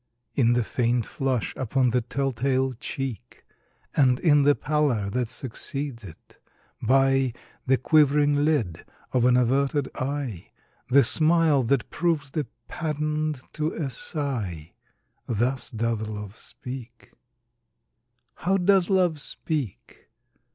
In 0.33 0.53
the 0.53 0.63
faint 0.63 1.05
flush 1.05 1.53
upon 1.55 1.91
the 1.91 2.01
tell 2.01 2.31
tale 2.31 2.73
cheek, 2.73 3.45
And 3.95 4.19
in 4.19 4.41
the 4.41 4.55
pallor 4.55 5.11
that 5.11 5.29
succeeds 5.29 6.03
it; 6.03 6.39
by 6.81 7.33
The 7.67 7.77
quivering 7.77 8.43
lid 8.43 8.83
of 9.13 9.25
an 9.25 9.37
averted 9.37 9.89
eye 9.95 10.49
The 10.89 11.03
smile 11.03 11.61
that 11.61 11.91
proves 11.91 12.31
the 12.31 12.47
patent 12.67 13.41
to 13.53 13.73
a 13.73 13.91
sigh 13.91 14.73
Thus 15.27 15.69
doth 15.69 16.09
Love 16.09 16.35
speak. 16.35 17.11
How 18.37 18.57
does 18.57 18.89
Love 18.89 19.21
speak? 19.21 20.09